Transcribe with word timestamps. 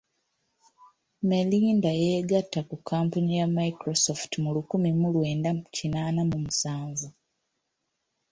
Melinda 1.29 1.91
yeegatta 2.03 2.59
ku 2.69 2.75
kkampuni 2.79 3.31
ya 3.39 3.47
Microsoft 3.57 4.31
mu 4.43 4.49
lukumi 4.55 4.89
mu 4.99 5.07
lwenda 5.15 5.51
kinaana 5.75 6.21
mu 6.29 6.37
musanvu. 6.45 7.07